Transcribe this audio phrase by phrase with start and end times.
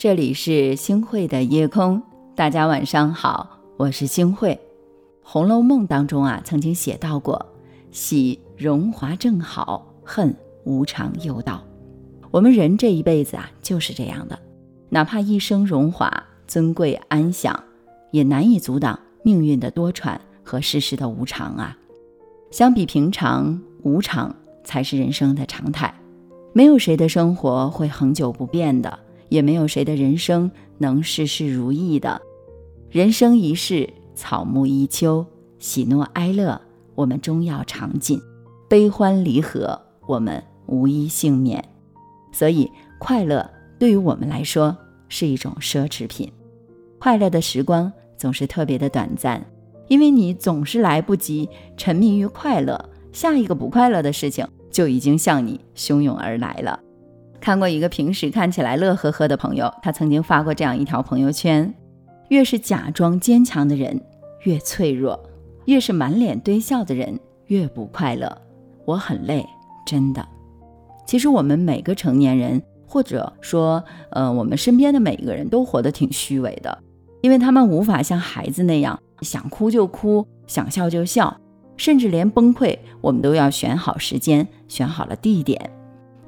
[0.00, 2.02] 这里是星慧的夜空，
[2.34, 4.54] 大家晚上好，我是星慧。
[5.22, 7.44] 《红楼梦》当中啊，曾经写到过
[7.92, 10.34] ：“喜荣华正好，恨
[10.64, 11.62] 无常又到。”
[12.32, 14.38] 我们人这一辈子啊，就是这样的，
[14.88, 16.10] 哪怕一生荣华、
[16.46, 17.62] 尊贵、安享，
[18.10, 21.76] 也难以阻挡命运的多舛和世事的无常啊。
[22.50, 25.94] 相比平常，无常才是人生的常态。
[26.54, 28.98] 没有谁的生活会恒久不变的。
[29.30, 32.20] 也没有谁的人生能事事如意的。
[32.90, 35.24] 人生一世，草木一秋，
[35.58, 36.60] 喜怒哀乐，
[36.94, 38.18] 我们终要尝尽；
[38.68, 41.64] 悲欢离合，我们无一幸免。
[42.32, 44.76] 所以，快乐对于我们来说
[45.08, 46.30] 是一种奢侈品。
[46.98, 49.44] 快乐的时光总是特别的短暂，
[49.88, 56.78] 因为你总是来不及沉迷于快乐，下一个不快乐的事情就已经向你汹涌而来了。
[57.40, 61.72] 看过一个平时看起来乐呵呵的朋友，他曾经发过这样一条朋友圈：
[62.28, 63.98] 越是假装坚强的人
[64.44, 65.18] 越脆弱，
[65.64, 68.30] 越是满脸堆笑的人越不快乐。
[68.84, 69.46] 我很累，
[69.86, 70.26] 真的。
[71.06, 76.78] 其实我们每个成年人，或者说，呃，我们身边的每一个人都活得挺虚伪的，
[77.22, 81.34] 因为他们无法像孩子那样想哭就哭，想笑就笑，
[81.76, 85.70] 甚至连崩溃，我们都要选好时间，选好了地点。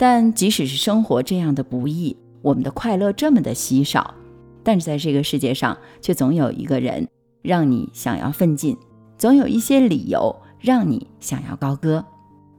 [0.00, 4.14] 但即使是生活这样的不易，我们的快乐这么的稀少，
[4.62, 7.06] 但是在这个世界上，却总有一个人
[7.42, 8.74] 让你想要奋进，
[9.18, 12.02] 总有一些理由让你想要高歌。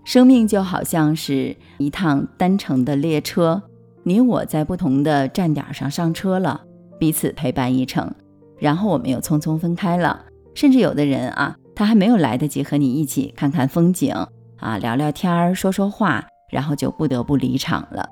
[0.04, 3.64] 生命就好像是一趟单程的列车，
[4.04, 6.62] 你我在不同的站点上上车了，
[7.00, 8.14] 彼此陪伴一程，
[8.60, 10.26] 然后我们又匆匆分开了。
[10.54, 14.14] 甚至有的人啊，他还没有来得及和你一起看看风景
[14.58, 16.28] 啊，聊聊天儿，说说话。
[16.52, 18.08] 然后就不得不离场了。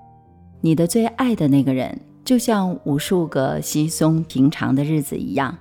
[0.62, 5.56] 你的最爱的那个人，就像无数个稀松平常的日子一样，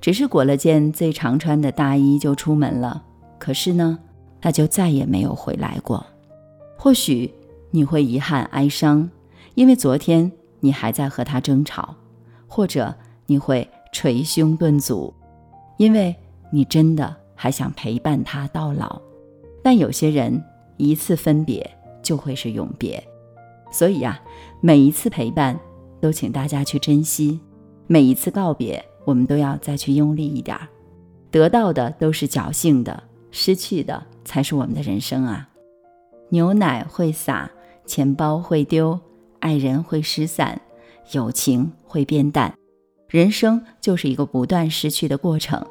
[0.00, 3.04] 只是裹了件最常穿的大衣就出门了。
[3.38, 3.98] 可是呢，
[4.40, 6.04] 他就再也没有回来过。
[6.76, 7.32] 或许
[7.70, 9.08] 你会遗憾哀伤，
[9.54, 10.30] 因为昨天
[10.60, 11.94] 你还在和他争吵；
[12.46, 12.94] 或者
[13.26, 15.12] 你会捶胸顿足，
[15.76, 16.14] 因为
[16.50, 19.00] 你真的还想陪伴他到老。
[19.62, 20.42] 但有些人
[20.76, 21.68] 一次分别。
[22.02, 23.02] 就会是永别，
[23.70, 24.20] 所以呀，
[24.60, 25.58] 每一次陪伴
[26.00, 27.40] 都请大家去珍惜，
[27.86, 30.68] 每一次告别我们都要再去用力一点儿。
[31.30, 35.48] 得到的都是侥幸的，失去的才是我们的人生啊！
[36.28, 37.50] 牛奶会洒，
[37.86, 38.98] 钱包会丢，
[39.38, 40.60] 爱人会失散，
[41.12, 42.54] 友情会变淡，
[43.08, 45.64] 人生就是一个不断失去的过程。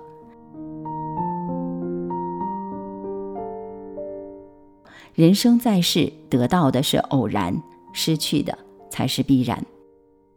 [5.21, 7.55] 人生在世，得到的是偶然，
[7.93, 8.57] 失去的
[8.89, 9.63] 才是必然。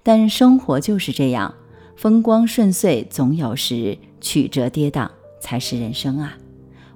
[0.03, 1.55] 但生活就是这样，
[1.97, 5.09] 风光顺遂总有时，曲折跌宕
[5.41, 6.37] 才是人生啊！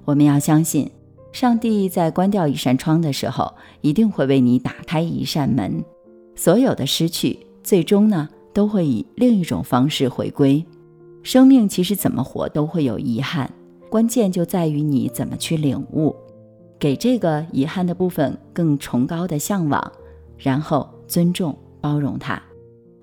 [0.05, 0.91] 我们要相信，
[1.31, 5.83] 上帝在关掉一扇窗的时候，一定会为你打开一扇门。
[6.35, 10.63] 所有的失去，最终呢，都会以另一种方式回归。
[11.23, 13.51] 生命其实怎么活都会有遗憾，
[13.89, 16.15] 关键就在于你怎么去领悟。
[16.79, 19.91] 给这个遗憾的部分更崇高的向往，
[20.37, 22.41] 然后尊重包容它，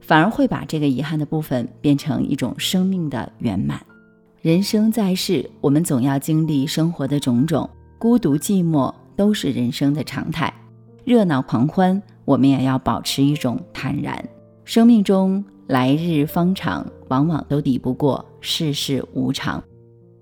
[0.00, 3.84] 反而会把这个遗憾的部分变成一种生命的圆满。
[4.40, 10.52] 人生在世，我们总要经历生活的种种，孤独寂寞都是人生的常态。
[11.04, 14.26] 热闹狂欢，我们也要保持一种坦然。
[14.64, 19.62] 生命中来日方长，往往都抵不过世事无常。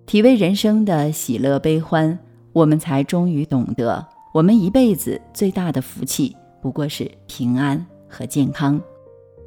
[0.06, 2.18] 体味人生的喜乐悲欢。
[2.54, 8.80] 我们才终于懂得，我们一辈子最大的福气不过是平安和健康。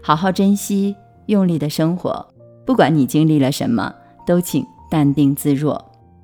[0.04, 0.94] 好好珍惜，
[1.28, 2.28] 用力的生活。
[2.66, 3.96] 不管你经历了什么，
[4.26, 5.84] 都请淡定自若。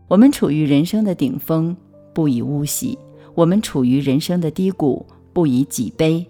[0.10, 1.76] 我们处于人生的顶峰，
[2.14, 2.98] 不以物喜；
[3.34, 6.28] 我们处于人生的低谷，不以己悲。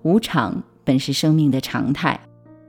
[0.00, 2.18] 无常本是生命的常态，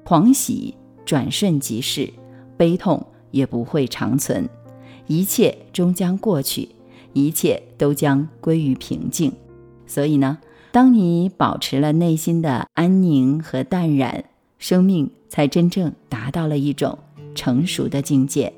[0.03, 0.75] 狂喜
[1.05, 2.11] 转瞬即逝，
[2.57, 3.01] 悲痛
[3.31, 4.49] 也不会长存，
[5.07, 6.67] 一切终将过去。
[7.13, 9.31] 一切都将归于平静，
[9.85, 10.37] 所以呢，
[10.71, 14.25] 当你保持了内心的安宁和淡然，
[14.57, 16.97] 生命才真正达到了一种
[17.35, 18.53] 成熟的境界。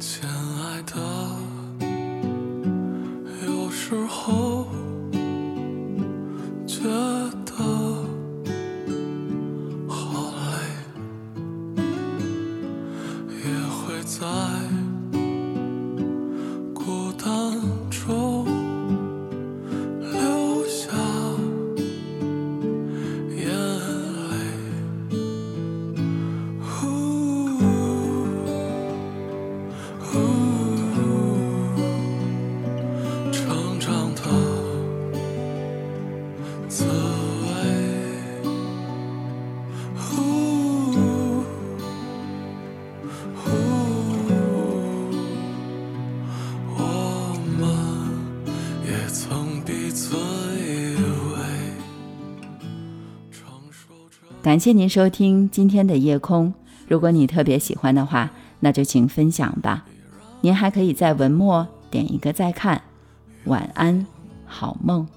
[0.00, 0.94] 亲爱的，
[3.46, 4.43] 有时候
[30.14, 30.18] 呜，
[33.32, 34.22] 成长的
[36.68, 36.90] 滋味。
[54.42, 56.52] 感谢您收听今天的夜空，
[56.86, 58.30] 如果你特别喜欢的话，
[58.60, 59.86] 那就请分享吧。
[60.44, 62.82] 您还可以在文末点一个再看。
[63.46, 64.06] 晚安，
[64.44, 65.08] 好梦。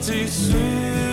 [0.00, 1.05] 继续